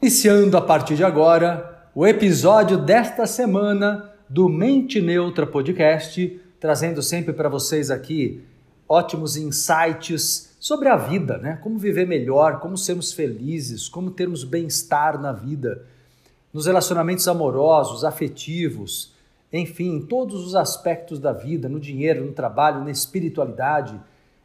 [0.00, 7.32] Iniciando a partir de agora o episódio desta semana do Mente Neutra Podcast, trazendo sempre
[7.32, 8.44] para vocês aqui
[8.88, 11.58] ótimos insights sobre a vida, né?
[11.64, 15.84] Como viver melhor, como sermos felizes, como termos bem-estar na vida,
[16.52, 19.12] nos relacionamentos amorosos, afetivos,
[19.52, 24.00] enfim, em todos os aspectos da vida, no dinheiro, no trabalho, na espiritualidade.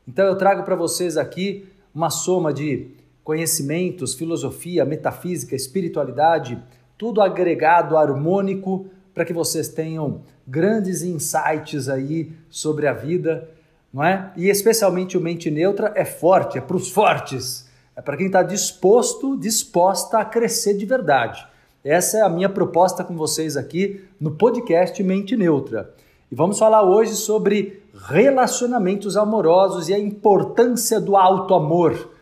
[0.07, 6.61] Então eu trago para vocês aqui uma soma de conhecimentos, filosofia, metafísica, espiritualidade,
[6.97, 13.49] tudo agregado, harmônico, para que vocês tenham grandes insights aí sobre a vida,
[13.93, 14.31] não é?
[14.35, 18.41] E especialmente o mente neutra é forte, é para os fortes, é para quem está
[18.41, 21.45] disposto, disposta a crescer de verdade.
[21.84, 25.93] Essa é a minha proposta com vocês aqui no podcast Mente Neutra.
[26.31, 32.12] E vamos falar hoje sobre relacionamentos amorosos e a importância do alto amor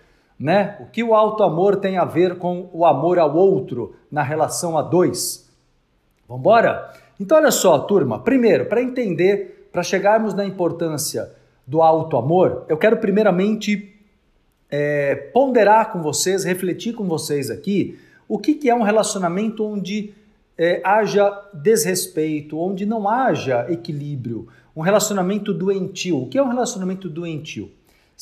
[0.41, 0.75] né?
[0.79, 4.75] O que o alto amor tem a ver com o amor ao outro na relação
[4.75, 5.47] a dois?
[6.27, 6.91] Vamos embora?
[7.19, 8.19] Então, olha só, turma.
[8.19, 11.31] Primeiro, para entender, para chegarmos na importância
[11.67, 13.95] do alto amor, eu quero primeiramente
[14.69, 20.11] é, ponderar com vocês, refletir com vocês aqui o que, que é um relacionamento onde
[20.57, 26.23] é, haja desrespeito, onde não haja equilíbrio, um relacionamento doentio.
[26.23, 27.69] O que é um relacionamento doentio?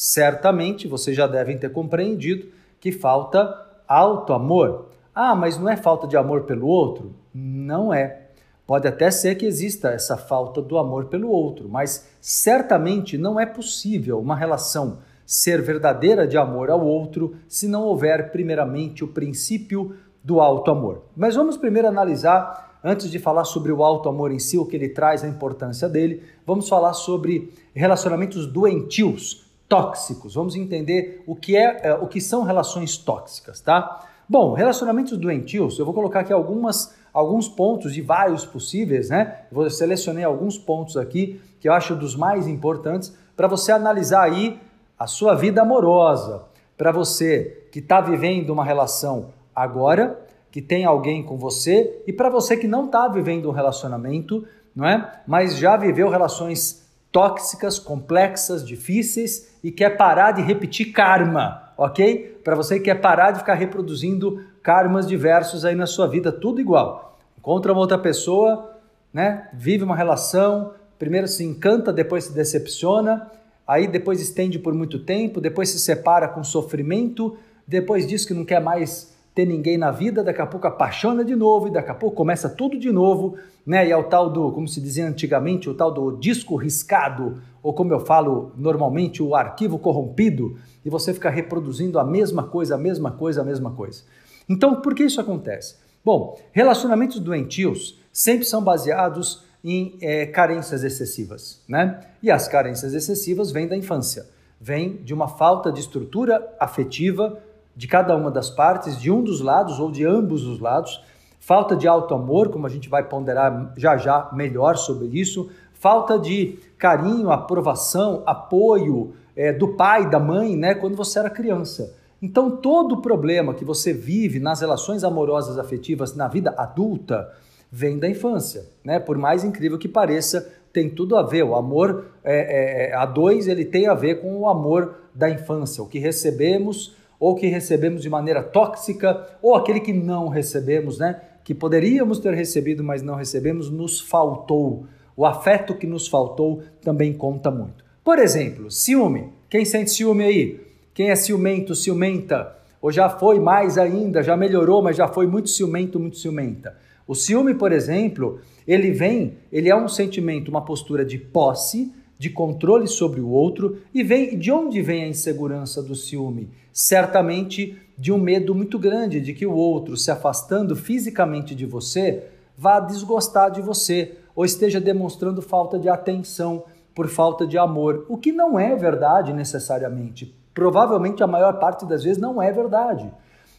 [0.01, 2.47] Certamente vocês já devem ter compreendido
[2.79, 3.53] que falta
[3.85, 4.91] alto amor.
[5.13, 7.13] Ah, mas não é falta de amor pelo outro?
[7.33, 8.27] Não é.
[8.65, 13.45] Pode até ser que exista essa falta do amor pelo outro, mas certamente não é
[13.45, 19.97] possível uma relação ser verdadeira de amor ao outro se não houver, primeiramente, o princípio
[20.23, 21.03] do alto amor.
[21.13, 24.77] Mas vamos primeiro analisar, antes de falar sobre o alto amor em si, o que
[24.77, 30.33] ele traz, a importância dele, vamos falar sobre relacionamentos doentios, tóxicos.
[30.33, 34.05] Vamos entender o que é, é, o que são relações tóxicas, tá?
[34.27, 39.41] Bom, relacionamentos doentios, eu vou colocar aqui algumas alguns pontos de vários possíveis, né?
[39.51, 44.59] Vou selecionei alguns pontos aqui que eu acho dos mais importantes para você analisar aí
[44.97, 46.43] a sua vida amorosa,
[46.77, 50.19] para você que está vivendo uma relação agora,
[50.51, 54.87] que tem alguém com você e para você que não está vivendo um relacionamento, não
[54.87, 55.21] é?
[55.27, 62.39] Mas já viveu relações tóxicas, complexas, difíceis e quer parar de repetir karma, ok?
[62.43, 66.61] Para você que quer parar de ficar reproduzindo karmas diversos aí na sua vida, tudo
[66.61, 67.17] igual.
[67.37, 68.75] Encontra uma outra pessoa,
[69.13, 69.49] né?
[69.53, 73.31] Vive uma relação, primeiro se encanta, depois se decepciona,
[73.67, 77.37] aí depois estende por muito tempo, depois se separa com sofrimento,
[77.67, 81.33] depois diz que não quer mais ter ninguém na vida, daqui a pouco apaixona de
[81.33, 83.87] novo e daqui a pouco começa tudo de novo, né?
[83.87, 87.73] E é o tal do, como se dizia antigamente, o tal do disco riscado, ou
[87.73, 92.77] como eu falo normalmente, o arquivo corrompido, e você fica reproduzindo a mesma coisa, a
[92.77, 94.03] mesma coisa, a mesma coisa.
[94.49, 95.77] Então, por que isso acontece?
[96.03, 102.01] Bom, relacionamentos doentios sempre são baseados em é, carências excessivas, né?
[102.21, 104.27] E as carências excessivas vêm da infância,
[104.59, 107.39] vêm de uma falta de estrutura afetiva
[107.79, 111.01] de cada uma das partes, de um dos lados ou de ambos os lados,
[111.39, 116.19] falta de alto amor, como a gente vai ponderar já já melhor sobre isso, falta
[116.19, 121.95] de carinho, aprovação, apoio é, do pai, da mãe, né, quando você era criança.
[122.21, 127.31] Então, todo problema que você vive nas relações amorosas afetivas na vida adulta
[127.71, 128.99] vem da infância, né?
[128.99, 131.43] Por mais incrível que pareça, tem tudo a ver.
[131.43, 135.81] O amor é, é, a dois ele tem a ver com o amor da infância,
[135.81, 141.19] o que recebemos ou que recebemos de maneira tóxica, ou aquele que não recebemos, né?
[141.43, 144.85] Que poderíamos ter recebido, mas não recebemos, nos faltou.
[145.17, 147.83] O afeto que nos faltou também conta muito.
[148.03, 149.33] Por exemplo, ciúme.
[149.49, 150.61] Quem sente ciúme aí?
[150.93, 152.55] Quem é ciumento, ciumenta?
[152.81, 156.77] Ou já foi mais ainda, já melhorou, mas já foi muito ciumento, muito ciumenta?
[157.05, 162.29] O ciúme, por exemplo, ele vem, ele é um sentimento, uma postura de posse, de
[162.29, 166.49] controle sobre o outro e vem de onde vem a insegurança do ciúme?
[166.73, 172.25] Certamente de um medo muito grande de que o outro, se afastando fisicamente de você,
[172.57, 178.17] vá desgostar de você ou esteja demonstrando falta de atenção por falta de amor, o
[178.17, 180.35] que não é verdade necessariamente.
[180.53, 183.09] Provavelmente a maior parte das vezes não é verdade.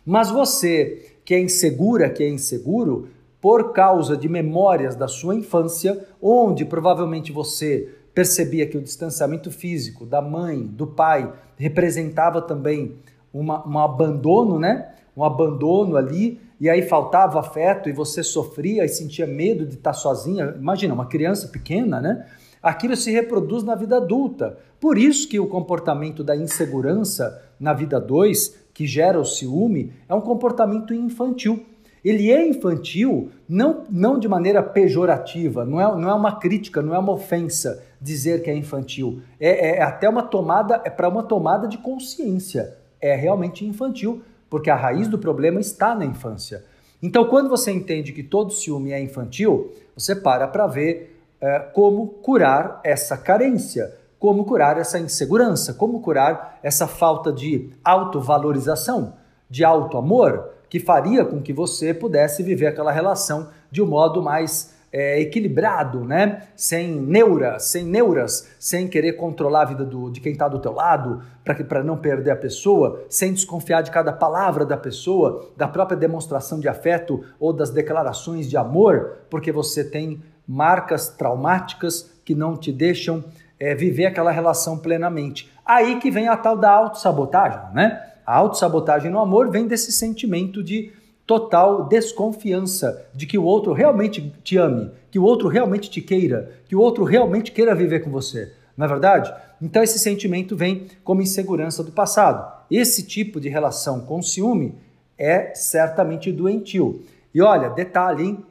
[0.04, 3.08] Mas você que é insegura, que é inseguro,
[3.40, 10.04] por causa de memórias da sua infância, onde provavelmente você percebia que o distanciamento físico
[10.04, 12.96] da mãe, do pai, representava também
[13.32, 14.92] uma, um abandono, né?
[15.16, 19.92] Um abandono ali, e aí faltava afeto e você sofria e sentia medo de estar
[19.92, 20.54] sozinha.
[20.58, 22.26] Imagina, uma criança pequena, né?
[22.62, 24.58] Aquilo se reproduz na vida adulta.
[24.78, 30.14] Por isso que o comportamento da insegurança na vida 2 que gera o ciúme é
[30.14, 31.64] um comportamento infantil.
[32.04, 36.94] Ele é infantil não, não de maneira pejorativa, não é, não é uma crítica, não
[36.94, 39.20] é uma ofensa dizer que é infantil.
[39.38, 42.76] É, é até uma tomada, é para uma tomada de consciência.
[43.00, 46.64] É realmente infantil, porque a raiz do problema está na infância.
[47.02, 52.06] Então, quando você entende que todo ciúme é infantil, você para para ver é, como
[52.06, 59.14] curar essa carência, como curar essa insegurança, como curar essa falta de autovalorização,
[59.48, 64.72] de auto-amor que faria com que você pudesse viver aquela relação de um modo mais
[64.92, 66.44] é, equilibrado, né?
[66.56, 70.72] Sem neura, sem neuras, sem querer controlar a vida do, de quem está do teu
[70.72, 75.96] lado, para não perder a pessoa, sem desconfiar de cada palavra da pessoa, da própria
[75.96, 82.56] demonstração de afeto ou das declarações de amor, porque você tem marcas traumáticas que não
[82.56, 83.24] te deixam
[83.58, 85.52] é, viver aquela relação plenamente.
[85.64, 88.09] Aí que vem a tal da autossabotagem, né?
[88.30, 90.92] A autossabotagem no amor vem desse sentimento de
[91.26, 96.52] total desconfiança de que o outro realmente te ame, que o outro realmente te queira,
[96.68, 98.52] que o outro realmente queira viver com você.
[98.76, 99.34] Não é verdade?
[99.60, 102.64] Então esse sentimento vem como insegurança do passado.
[102.70, 104.76] Esse tipo de relação com ciúme
[105.18, 107.02] é certamente doentio.
[107.34, 108.44] E olha, detalhe, hein?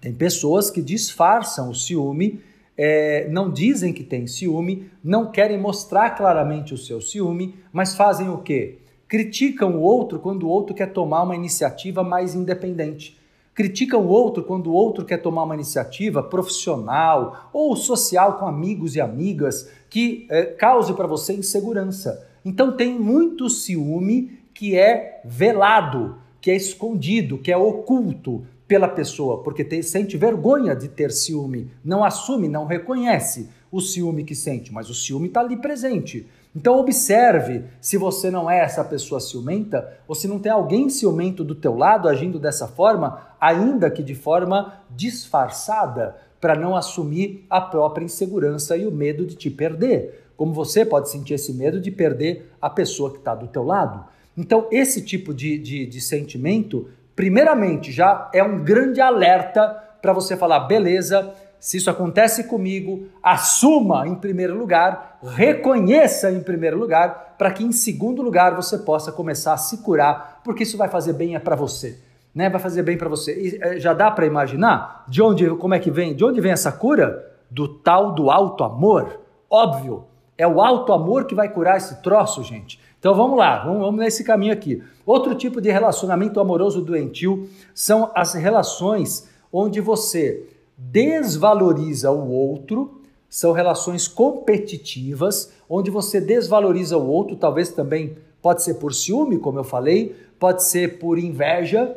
[0.00, 2.40] tem pessoas que disfarçam o ciúme,
[2.74, 8.30] é, não dizem que tem ciúme, não querem mostrar claramente o seu ciúme, mas fazem
[8.30, 8.78] o quê?
[9.14, 13.16] Criticam o outro quando o outro quer tomar uma iniciativa mais independente.
[13.54, 18.96] Criticam o outro quando o outro quer tomar uma iniciativa profissional ou social com amigos
[18.96, 22.26] e amigas que é, cause para você insegurança.
[22.44, 29.44] Então tem muito ciúme que é velado, que é escondido, que é oculto pela pessoa,
[29.44, 34.72] porque tem, sente vergonha de ter ciúme, não assume, não reconhece o ciúme que sente,
[34.72, 36.28] mas o ciúme está ali presente.
[36.54, 41.42] Então observe se você não é essa pessoa ciumenta ou se não tem alguém ciumento
[41.42, 47.60] do teu lado agindo dessa forma, ainda que de forma disfarçada, para não assumir a
[47.60, 50.28] própria insegurança e o medo de te perder.
[50.36, 54.04] Como você pode sentir esse medo de perder a pessoa que está do teu lado.
[54.36, 59.68] Então esse tipo de, de, de sentimento, primeiramente, já é um grande alerta
[60.00, 66.78] para você falar, beleza, se isso acontece comigo, assuma em primeiro lugar, reconheça em primeiro
[66.78, 70.90] lugar, para que em segundo lugar você possa começar a se curar, porque isso vai
[70.90, 71.98] fazer bem é para você,
[72.34, 72.50] né?
[72.50, 73.32] Vai fazer bem para você.
[73.32, 76.52] E, é, já dá para imaginar de onde, como é que vem, de onde vem
[76.52, 77.32] essa cura?
[77.50, 80.04] Do tal do alto amor, óbvio.
[80.36, 82.78] É o alto amor que vai curar esse troço, gente.
[83.00, 84.82] Então vamos lá, vamos, vamos nesse caminho aqui.
[85.06, 93.52] Outro tipo de relacionamento amoroso doentio são as relações onde você desvaloriza o outro, são
[93.52, 99.64] relações competitivas, onde você desvaloriza o outro, talvez também pode ser por ciúme, como eu
[99.64, 101.96] falei, pode ser por inveja.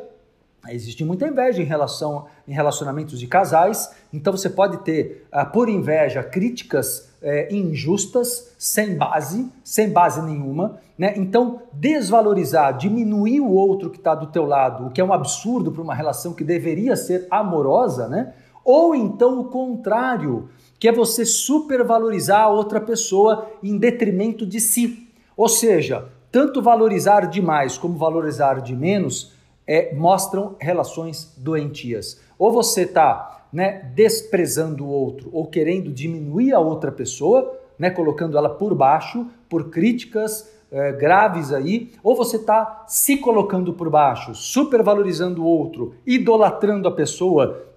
[0.68, 5.68] Existe muita inveja em relação em relacionamentos de casais, então você pode ter, ah, por
[5.68, 10.80] inveja, críticas é, injustas, sem base, sem base nenhuma.
[10.96, 11.14] Né?
[11.16, 15.70] Então, desvalorizar, diminuir o outro que está do teu lado, o que é um absurdo
[15.70, 18.34] para uma relação que deveria ser amorosa, né?
[18.70, 25.08] Ou então o contrário, que é você supervalorizar a outra pessoa em detrimento de si.
[25.34, 29.32] Ou seja, tanto valorizar demais como valorizar de menos
[29.66, 32.20] é, mostram relações doentias.
[32.38, 38.36] Ou você está né, desprezando o outro ou querendo diminuir a outra pessoa, né, colocando
[38.36, 44.34] ela por baixo por críticas é, graves aí, ou você está se colocando por baixo,
[44.34, 47.67] supervalorizando o outro, idolatrando a pessoa,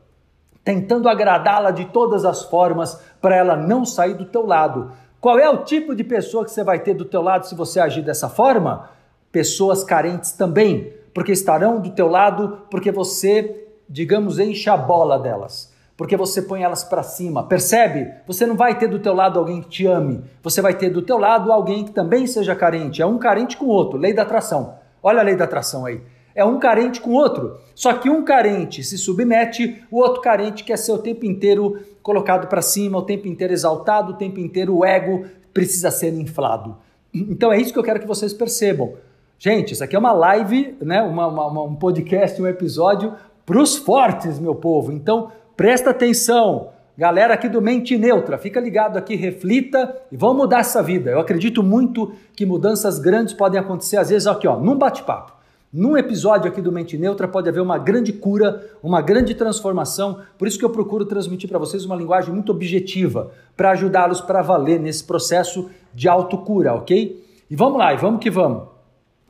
[0.63, 4.91] tentando agradá-la de todas as formas para ela não sair do teu lado.
[5.19, 7.79] Qual é o tipo de pessoa que você vai ter do teu lado se você
[7.79, 8.89] agir dessa forma?
[9.31, 15.71] Pessoas carentes também, porque estarão do teu lado porque você, digamos, enche a bola delas.
[15.95, 17.43] Porque você põe elas para cima.
[17.43, 18.11] Percebe?
[18.25, 20.23] Você não vai ter do teu lado alguém que te ame.
[20.41, 23.03] Você vai ter do teu lado alguém que também seja carente.
[23.03, 23.99] É um carente com o outro.
[23.99, 24.79] Lei da atração.
[25.03, 26.01] Olha a lei da atração aí.
[26.35, 27.57] É um carente com o outro.
[27.75, 32.47] Só que um carente se submete, o outro carente quer ser o tempo inteiro colocado
[32.47, 36.77] para cima, o tempo inteiro exaltado, o tempo inteiro o ego precisa ser inflado.
[37.13, 38.93] Então é isso que eu quero que vocês percebam.
[39.37, 41.01] Gente, isso aqui é uma live, né?
[41.01, 43.13] uma, uma um podcast, um episódio
[43.45, 44.91] para os fortes, meu povo.
[44.91, 46.69] Então presta atenção.
[46.97, 51.09] Galera aqui do Mente Neutra, fica ligado aqui, reflita e vamos mudar essa vida.
[51.09, 55.33] Eu acredito muito que mudanças grandes podem acontecer, às vezes, aqui, ó, num bate-papo.
[55.73, 60.19] Num episódio aqui do Mente Neutra pode haver uma grande cura, uma grande transformação.
[60.37, 64.41] Por isso que eu procuro transmitir para vocês uma linguagem muito objetiva, para ajudá-los para
[64.41, 67.25] valer nesse processo de autocura, ok?
[67.49, 68.63] E vamos lá, e vamos que vamos.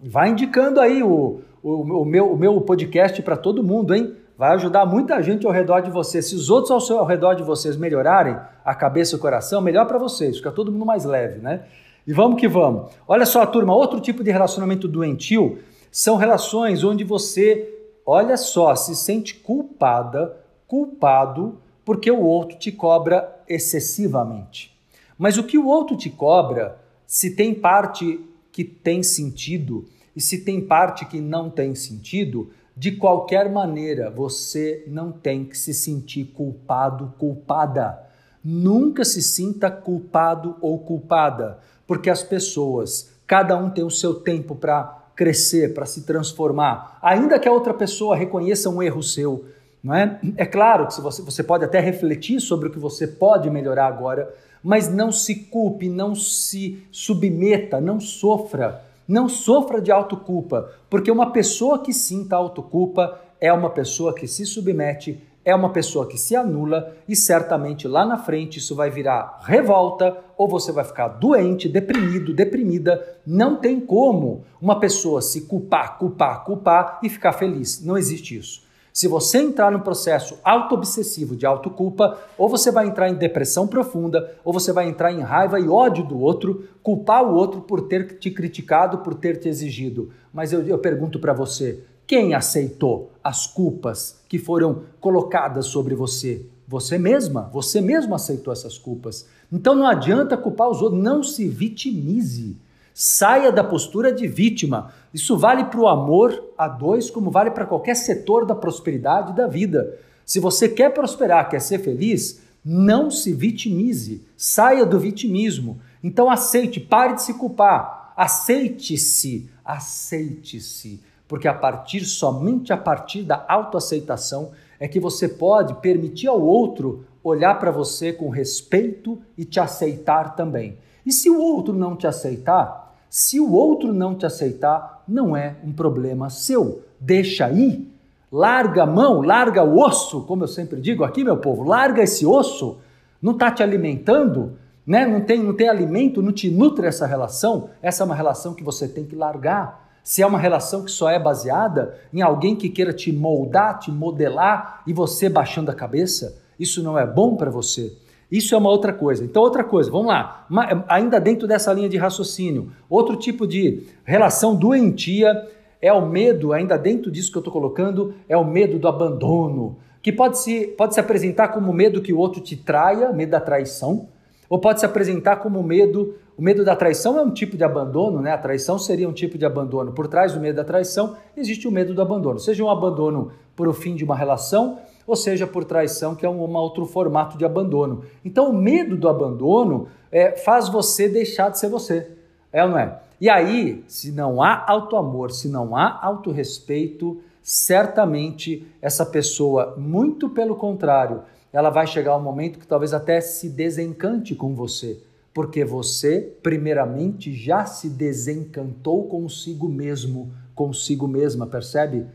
[0.01, 4.15] Vai indicando aí o, o, o meu, o meu podcast para todo mundo, hein?
[4.35, 6.23] Vai ajudar muita gente ao redor de você.
[6.23, 9.61] Se os outros ao, seu, ao redor de vocês melhorarem a cabeça e o coração,
[9.61, 11.65] melhor para vocês, fica todo mundo mais leve, né?
[12.07, 12.89] E vamos que vamos.
[13.07, 15.59] Olha só, turma, outro tipo de relacionamento doentio
[15.91, 17.69] são relações onde você,
[18.05, 24.73] olha só, se sente culpada, culpado, porque o outro te cobra excessivamente.
[25.17, 28.21] Mas o que o outro te cobra, se tem parte
[28.53, 34.85] que tem sentido e se tem parte que não tem sentido, de qualquer maneira você
[34.87, 38.01] não tem que se sentir culpado, culpada.
[38.43, 44.55] Nunca se sinta culpado ou culpada, porque as pessoas, cada um tem o seu tempo
[44.55, 49.45] para crescer, para se transformar, ainda que a outra pessoa reconheça um erro seu.
[49.83, 50.19] Não é?
[50.35, 54.33] é claro que você, você pode até refletir sobre o que você pode melhorar agora,
[54.63, 58.83] mas não se culpe, não se submeta, não sofra.
[59.07, 64.43] Não sofra de autoculpa, porque uma pessoa que sinta autoculpa é uma pessoa que se
[64.43, 69.39] submete, é uma pessoa que se anula e certamente lá na frente isso vai virar
[69.43, 73.19] revolta ou você vai ficar doente, deprimido, deprimida.
[73.25, 77.83] Não tem como uma pessoa se culpar, culpar, culpar e ficar feliz.
[77.83, 78.63] Não existe isso.
[78.93, 84.35] Se você entrar num processo auto-obsessivo de autoculpa, ou você vai entrar em depressão profunda,
[84.43, 88.17] ou você vai entrar em raiva e ódio do outro, culpar o outro por ter
[88.19, 90.11] te criticado, por ter te exigido.
[90.33, 96.45] Mas eu, eu pergunto para você: quem aceitou as culpas que foram colocadas sobre você?
[96.67, 99.25] Você mesma, você mesmo aceitou essas culpas.
[99.49, 102.57] Então não adianta culpar os outros, não se vitimize.
[102.93, 104.91] Saia da postura de vítima.
[105.13, 109.47] Isso vale para o amor a dois, como vale para qualquer setor da prosperidade da
[109.47, 109.97] vida.
[110.25, 114.21] Se você quer prosperar, quer ser feliz, não se vitimize.
[114.35, 115.79] Saia do vitimismo.
[116.03, 118.13] Então aceite, pare de se culpar.
[118.17, 120.99] Aceite-se, aceite-se.
[121.31, 127.05] Porque a partir, somente a partir da autoaceitação, é que você pode permitir ao outro
[127.23, 130.77] olhar para você com respeito e te aceitar também.
[131.05, 135.55] E se o outro não te aceitar, se o outro não te aceitar, não é
[135.63, 136.83] um problema seu.
[136.99, 137.87] Deixa aí,
[138.29, 142.25] larga a mão, larga o osso, como eu sempre digo aqui, meu povo, larga esse
[142.25, 142.77] osso,
[143.21, 145.05] não está te alimentando, né?
[145.05, 148.65] não, tem, não tem alimento, não te nutre essa relação, essa é uma relação que
[148.65, 149.89] você tem que largar.
[150.03, 153.91] Se é uma relação que só é baseada em alguém que queira te moldar, te
[153.91, 157.93] modelar e você baixando a cabeça, isso não é bom para você.
[158.31, 159.25] Isso é uma outra coisa.
[159.25, 160.47] Então, outra coisa, vamos lá.
[160.87, 165.47] Ainda dentro dessa linha de raciocínio, outro tipo de relação doentia
[165.81, 169.77] é o medo, ainda dentro disso que eu estou colocando, é o medo do abandono,
[170.01, 173.39] que pode se, pode se apresentar como medo que o outro te traia, medo da
[173.39, 174.07] traição,
[174.49, 178.19] ou pode se apresentar como medo, o medo da traição é um tipo de abandono,
[178.19, 178.31] né?
[178.31, 179.91] A traição seria um tipo de abandono.
[179.91, 183.67] Por trás do medo da traição existe o medo do abandono, seja um abandono por
[183.67, 187.37] o fim de uma relação, ou seja por traição, que é um, um outro formato
[187.37, 188.05] de abandono.
[188.25, 192.09] Então, o medo do abandono é, faz você deixar de ser você.
[192.51, 192.99] É ou não é?
[193.21, 200.55] E aí, se não há auto-amor, se não há autorrespeito, certamente essa pessoa, muito pelo
[200.55, 201.21] contrário,
[201.53, 207.33] ela vai chegar um momento que talvez até se desencante com você, porque você, primeiramente,
[207.33, 212.05] já se desencantou consigo mesmo, consigo mesma, percebe?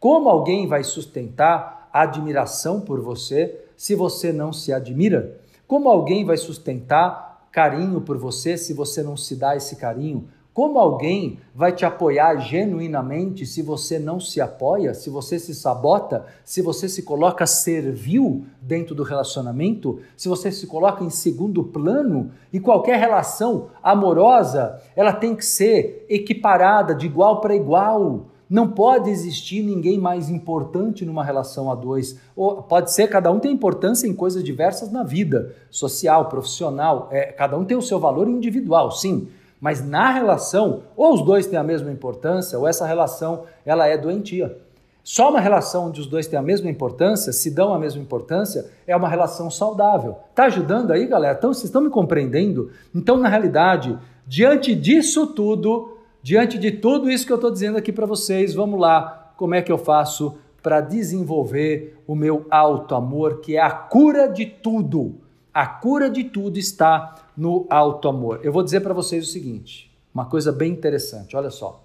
[0.00, 5.38] Como alguém vai sustentar admiração por você se você não se admira?
[5.66, 10.28] Como alguém vai sustentar carinho por você se você não se dá esse carinho?
[10.54, 16.24] Como alguém vai te apoiar genuinamente se você não se apoia, se você se sabota,
[16.44, 22.30] se você se coloca servil dentro do relacionamento, se você se coloca em segundo plano?
[22.52, 28.26] E qualquer relação amorosa, ela tem que ser equiparada de igual para igual.
[28.48, 32.16] Não pode existir ninguém mais importante numa relação a dois.
[32.36, 37.08] Ou pode ser, cada um tem importância em coisas diversas na vida, social, profissional.
[37.10, 39.26] É, cada um tem o seu valor individual, sim.
[39.64, 43.96] Mas na relação, ou os dois têm a mesma importância, ou essa relação ela é
[43.96, 44.58] doentia.
[45.02, 48.70] Só uma relação onde os dois têm a mesma importância, se dão a mesma importância,
[48.86, 50.18] é uma relação saudável.
[50.34, 51.36] Tá ajudando aí, galera?
[51.38, 52.70] Então, vocês estão me compreendendo?
[52.94, 55.94] Então, na realidade, diante disso tudo,
[56.24, 59.60] Diante de tudo isso que eu estou dizendo aqui para vocês, vamos lá, como é
[59.60, 65.16] que eu faço para desenvolver o meu alto amor, que é a cura de tudo.
[65.54, 68.40] A cura de tudo está no alto amor.
[68.42, 71.80] Eu vou dizer para vocês o seguinte, uma coisa bem interessante, olha só.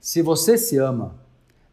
[0.00, 1.14] Se você se ama,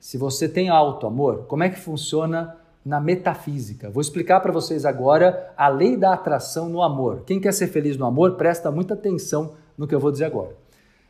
[0.01, 3.89] se você tem alto amor, como é que funciona na metafísica?
[3.89, 7.23] Vou explicar para vocês agora a lei da atração no amor.
[7.25, 10.57] Quem quer ser feliz no amor, presta muita atenção no que eu vou dizer agora.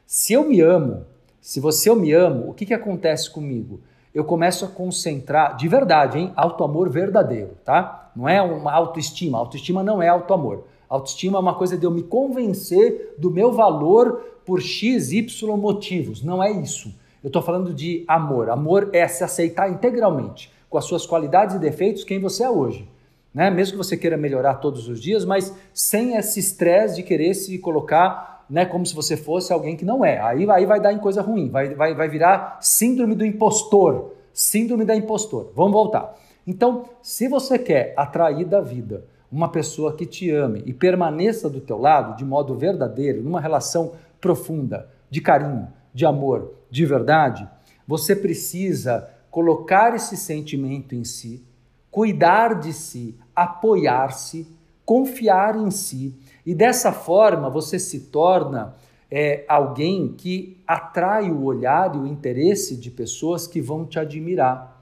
[0.05, 1.05] Se eu me amo,
[1.41, 3.81] Se você eu me amo, o que, que acontece comigo?
[4.15, 6.31] Eu começo a concentrar, de verdade, hein?
[6.37, 8.02] Auto-amor verdadeiro, tá?
[8.15, 9.37] Não é uma autoestima.
[9.37, 10.65] Autoestima não é auto-amor.
[10.89, 16.21] Autoestima é uma coisa de eu me convencer do meu valor por X, Y motivos.
[16.23, 16.93] Não é isso.
[17.23, 18.49] Eu estou falando de amor.
[18.49, 22.87] Amor é se aceitar integralmente, com as suas qualidades e defeitos, quem você é hoje.
[23.33, 23.49] Né?
[23.49, 27.57] Mesmo que você queira melhorar todos os dias, mas sem esse estresse de querer se
[27.57, 30.19] colocar né, como se você fosse alguém que não é.
[30.19, 34.11] Aí, aí vai dar em coisa ruim, vai, vai, vai virar síndrome do impostor.
[34.33, 35.51] Síndrome da impostor.
[35.55, 36.15] Vamos voltar.
[36.45, 41.59] Então, se você quer atrair da vida uma pessoa que te ame e permaneça do
[41.59, 47.47] teu lado de modo verdadeiro, numa relação profunda, de carinho, de amor, de verdade,
[47.87, 51.43] você precisa colocar esse sentimento em si,
[51.89, 54.47] cuidar de si, apoiar-se,
[54.85, 56.15] confiar em si.
[56.45, 58.75] E dessa forma você se torna
[59.09, 64.72] é, alguém que atrai o olhar e o interesse de pessoas que vão te admirar.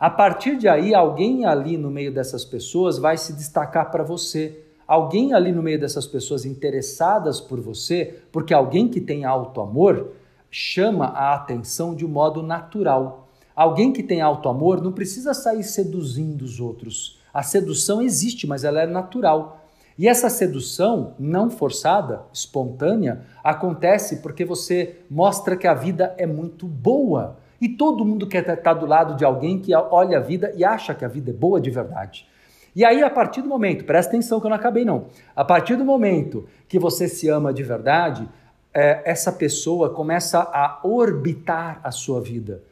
[0.00, 4.64] A partir de aí, alguém ali no meio dessas pessoas vai se destacar para você.
[4.86, 10.12] Alguém ali no meio dessas pessoas interessadas por você, porque alguém que tem alto amor,
[10.50, 13.28] chama a atenção de um modo natural.
[13.54, 17.20] Alguém que tem alto amor não precisa sair seduzindo os outros.
[17.32, 19.66] A sedução existe, mas ela é natural.
[19.98, 26.66] E essa sedução não forçada, espontânea, acontece porque você mostra que a vida é muito
[26.66, 27.36] boa.
[27.60, 30.94] E todo mundo quer estar do lado de alguém que olha a vida e acha
[30.94, 32.26] que a vida é boa de verdade.
[32.74, 35.76] E aí, a partir do momento, presta atenção que eu não acabei não, a partir
[35.76, 38.28] do momento que você se ama de verdade,
[38.72, 42.62] é, essa pessoa começa a orbitar a sua vida.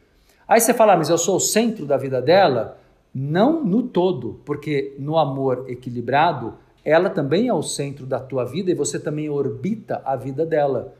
[0.47, 2.79] Aí você fala, ah, mas eu sou o centro da vida dela?
[3.13, 8.71] Não no todo, porque no amor equilibrado, ela também é o centro da tua vida
[8.71, 10.93] e você também orbita a vida dela.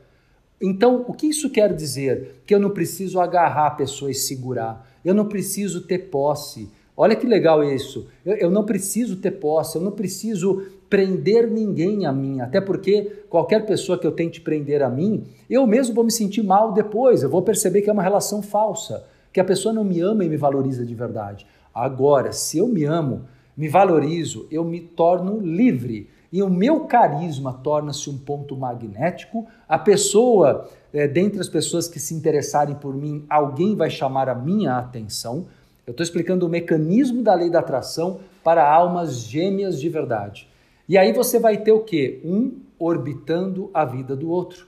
[0.60, 2.42] Então, o que isso quer dizer?
[2.46, 6.68] Que eu não preciso agarrar a pessoa e segurar, eu não preciso ter posse.
[6.96, 8.08] Olha que legal isso.
[8.26, 13.24] Eu, eu não preciso ter posse, eu não preciso prender ninguém a mim, até porque
[13.30, 17.22] qualquer pessoa que eu tente prender a mim, eu mesmo vou me sentir mal depois,
[17.22, 20.28] eu vou perceber que é uma relação falsa, que a pessoa não me ama e
[20.28, 21.46] me valoriza de verdade.
[21.72, 23.22] Agora, se eu me amo,
[23.56, 29.46] me valorizo, eu me torno livre e o meu carisma torna-se um ponto magnético.
[29.68, 34.34] A pessoa, é, dentre as pessoas que se interessarem por mim, alguém vai chamar a
[34.34, 35.46] minha atenção.
[35.86, 40.48] Eu estou explicando o mecanismo da lei da atração para almas gêmeas de verdade.
[40.88, 42.20] E aí você vai ter o quê?
[42.24, 44.66] Um orbitando a vida do outro.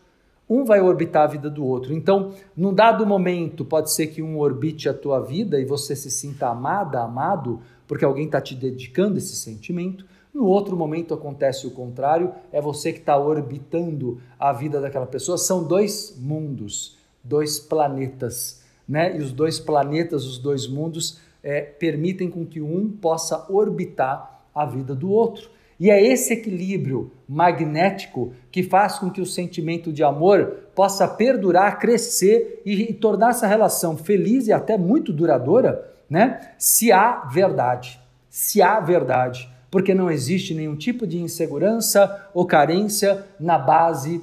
[0.51, 1.95] Um vai orbitar a vida do outro.
[1.95, 6.11] Então, num dado momento, pode ser que um orbite a tua vida e você se
[6.11, 10.05] sinta amada, amado, porque alguém está te dedicando esse sentimento.
[10.33, 15.37] No outro momento acontece o contrário, é você que está orbitando a vida daquela pessoa.
[15.37, 19.17] São dois mundos, dois planetas, né?
[19.17, 24.65] E os dois planetas, os dois mundos, é, permitem com que um possa orbitar a
[24.65, 25.51] vida do outro.
[25.79, 31.79] E é esse equilíbrio magnético que faz com que o sentimento de amor possa perdurar,
[31.79, 36.53] crescer e, tornar essa relação feliz e até muito duradoura, né?
[36.57, 38.01] Se há verdade.
[38.31, 39.51] Se há verdade.
[39.73, 44.21] Porque não existe nenhum tipo de insegurança ou carência na base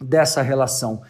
[0.00, 1.02] dessa relação.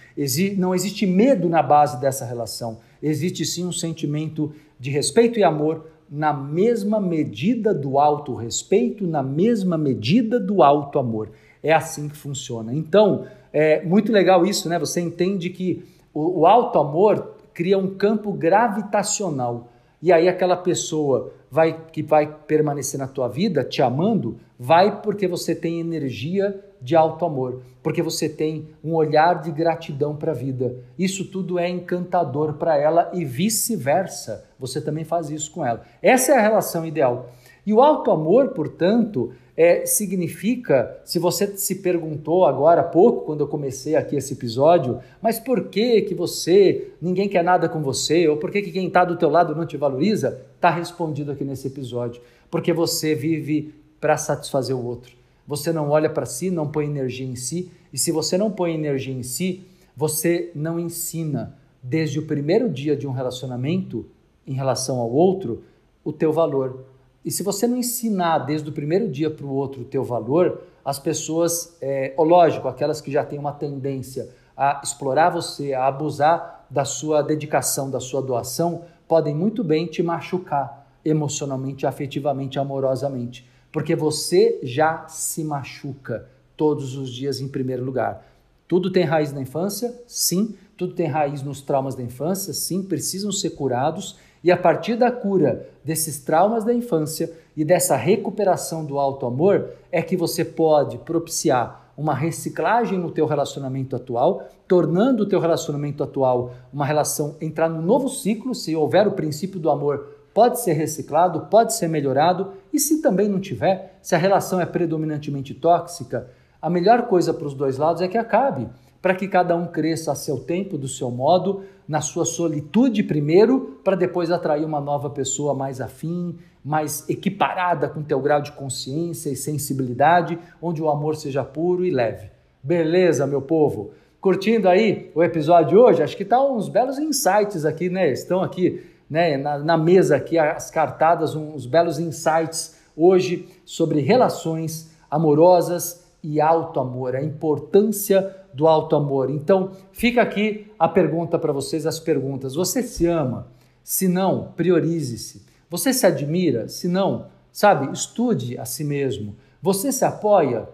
[0.56, 2.78] Não existe medo na base dessa relação.
[3.02, 9.22] Existe sim um sentimento de respeito e amor na mesma medida do alto respeito, na
[9.22, 11.30] mesma medida do alto amor.
[11.62, 12.74] É assim que funciona.
[12.74, 14.78] Então, é muito legal isso, né?
[14.78, 19.68] Você entende que o, o alto amor cria um campo gravitacional.
[20.00, 25.26] E aí aquela pessoa vai que vai permanecer na tua vida te amando, vai porque
[25.26, 30.34] você tem energia de alto amor, porque você tem um olhar de gratidão para a
[30.34, 30.76] vida.
[30.98, 34.44] Isso tudo é encantador para ela e vice-versa.
[34.58, 35.82] Você também faz isso com ela.
[36.00, 37.30] Essa é a relação ideal.
[37.66, 43.40] E o alto amor, portanto, é, significa, se você se perguntou agora há pouco, quando
[43.40, 48.28] eu comecei aqui esse episódio, mas por que que você, ninguém quer nada com você,
[48.28, 51.44] ou por que que quem está do teu lado não te valoriza, está respondido aqui
[51.44, 52.22] nesse episódio.
[52.50, 55.16] Porque você vive para satisfazer o outro.
[55.46, 58.74] Você não olha para si, não põe energia em si, e se você não põe
[58.74, 59.64] energia em si,
[59.96, 64.06] você não ensina desde o primeiro dia de um relacionamento
[64.46, 65.64] em relação ao outro
[66.04, 66.84] o teu valor.
[67.28, 70.62] E se você não ensinar desde o primeiro dia para o outro o teu valor,
[70.82, 76.64] as pessoas, é, lógico, aquelas que já têm uma tendência a explorar você, a abusar
[76.70, 83.94] da sua dedicação, da sua doação, podem muito bem te machucar emocionalmente, afetivamente, amorosamente, porque
[83.94, 88.26] você já se machuca todos os dias em primeiro lugar.
[88.66, 89.94] Tudo tem raiz na infância?
[90.06, 94.16] Sim, tudo tem raiz nos traumas da infância, sim, precisam ser curados.
[94.42, 99.70] E a partir da cura desses traumas da infância e dessa recuperação do alto amor
[99.90, 106.04] é que você pode propiciar uma reciclagem no teu relacionamento atual, tornando o teu relacionamento
[106.04, 110.74] atual uma relação entrar no novo ciclo, se houver o princípio do amor, pode ser
[110.74, 116.28] reciclado, pode ser melhorado, e se também não tiver, se a relação é predominantemente tóxica,
[116.62, 118.68] a melhor coisa para os dois lados é que acabe
[119.00, 123.80] para que cada um cresça a seu tempo, do seu modo, na sua solitude primeiro,
[123.84, 129.30] para depois atrair uma nova pessoa mais afim, mais equiparada com teu grau de consciência
[129.30, 132.28] e sensibilidade, onde o amor seja puro e leve.
[132.62, 133.92] Beleza, meu povo?
[134.20, 136.02] Curtindo aí o episódio de hoje?
[136.02, 138.10] Acho que tá uns belos insights aqui, né?
[138.10, 144.90] Estão aqui, né, na, na mesa aqui as cartadas, uns belos insights hoje sobre relações
[145.08, 149.30] amorosas e alto amor, a importância do alto amor.
[149.30, 152.56] Então, fica aqui a pergunta para vocês, as perguntas.
[152.56, 153.46] Você se ama?
[153.84, 155.46] Se não, priorize-se.
[155.70, 156.68] Você se admira?
[156.68, 159.36] Se não, sabe, estude a si mesmo.
[159.62, 160.68] Você se apoia?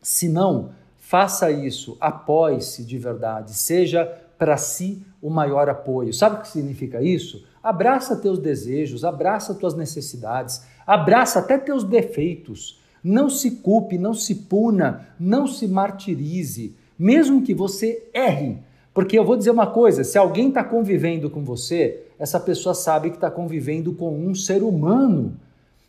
[0.00, 4.06] Se não, faça isso, apoie-se de verdade, seja
[4.38, 6.14] para si o maior apoio.
[6.14, 7.44] Sabe o que significa isso?
[7.62, 12.80] Abraça teus desejos, abraça tuas necessidades, abraça até teus defeitos.
[13.04, 18.58] Não se culpe, não se puna, não se martirize mesmo que você erre.
[18.92, 23.08] Porque eu vou dizer uma coisa: se alguém está convivendo com você, essa pessoa sabe
[23.08, 25.34] que está convivendo com um ser humano.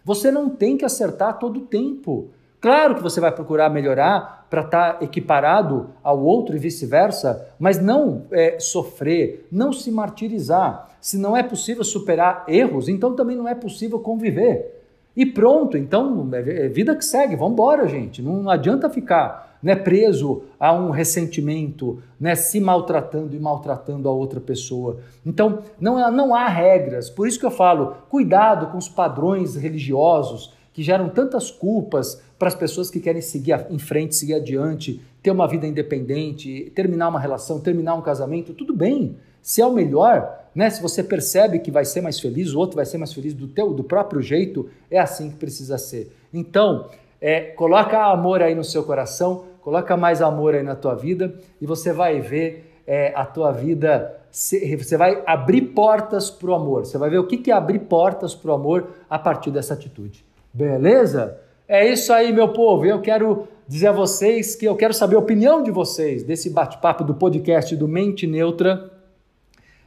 [0.05, 2.29] Você não tem que acertar todo o tempo.
[2.61, 7.81] Claro que você vai procurar melhorar para estar tá equiparado ao outro e vice-versa, mas
[7.81, 10.89] não é, sofrer, não se martirizar.
[11.01, 14.79] Se não é possível superar erros, então também não é possível conviver.
[15.15, 18.21] E pronto, então é, é vida que segue, vamos embora, gente.
[18.21, 24.39] Não adianta ficar né, preso a um ressentimento, né, se maltratando e maltratando a outra
[24.39, 24.99] pessoa.
[25.25, 27.09] Então, não, não há regras.
[27.09, 32.47] Por isso que eu falo, cuidado com os padrões religiosos que geram tantas culpas para
[32.47, 37.19] as pessoas que querem seguir em frente, seguir adiante, ter uma vida independente, terminar uma
[37.19, 39.15] relação, terminar um casamento, tudo bem.
[39.41, 40.69] Se é o melhor, né?
[40.69, 43.47] Se você percebe que vai ser mais feliz, o outro vai ser mais feliz do
[43.47, 46.15] teu, do próprio jeito, é assim que precisa ser.
[46.33, 51.33] Então, é, coloca amor aí no seu coração, coloca mais amor aí na tua vida
[51.59, 56.85] e você vai ver é, a tua vida, você vai abrir portas para o amor.
[56.85, 60.25] Você vai ver o que é abrir portas para o amor a partir dessa atitude.
[60.53, 61.37] Beleza?
[61.67, 62.85] É isso aí, meu povo.
[62.85, 67.03] Eu quero dizer a vocês que eu quero saber a opinião de vocês desse bate-papo
[67.03, 68.91] do podcast do Mente Neutra.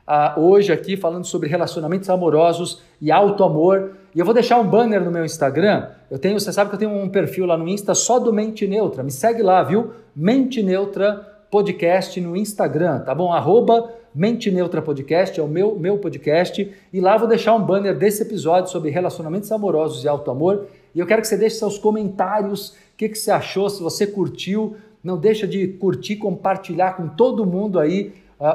[0.06, 3.92] Uh, hoje aqui falando sobre relacionamentos amorosos e alto amor.
[4.14, 5.88] E eu vou deixar um banner no meu Instagram.
[6.10, 8.66] Eu tenho, você sabe que eu tenho um perfil lá no Insta só do Mente
[8.66, 9.02] Neutra.
[9.02, 9.92] Me segue lá, viu?
[10.14, 13.32] Mente Neutra Podcast no Instagram, tá bom?
[13.32, 16.70] Arroba Mente Neutra Podcast, é o meu, meu podcast.
[16.92, 20.66] E lá vou deixar um banner desse episódio sobre relacionamentos amorosos e alto amor.
[20.94, 24.06] E eu quero que você deixe seus comentários, o que, que você achou, se você
[24.06, 24.76] curtiu.
[25.02, 28.12] Não deixa de curtir, compartilhar com todo mundo aí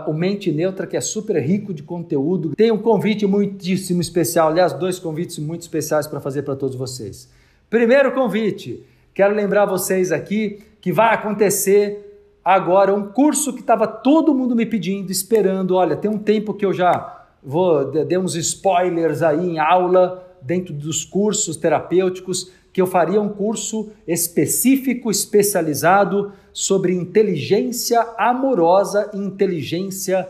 [0.08, 2.56] o Mente Neutra, que é super rico de conteúdo.
[2.56, 7.30] Tem um convite muitíssimo especial, aliás, dois convites muito especiais para fazer para todos vocês.
[7.70, 12.06] Primeiro convite, quero lembrar vocês aqui que vai acontecer
[12.46, 15.76] agora um curso que estava todo mundo me pedindo, esperando.
[15.76, 20.74] Olha, tem um tempo que eu já vou dei uns spoilers aí em aula dentro
[20.74, 30.28] dos cursos terapêuticos que eu faria um curso específico, especializado sobre inteligência amorosa e inteligência